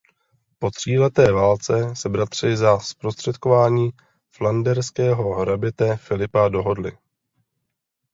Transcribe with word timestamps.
Po 0.59 0.71
tříleté 0.71 1.31
válce 1.31 1.95
se 1.95 2.09
bratři 2.09 2.57
za 2.57 2.79
zprostředkování 2.79 3.89
flanderského 4.31 5.33
hraběte 5.35 5.97
Filipa 5.97 6.49
dohodli. 6.49 6.91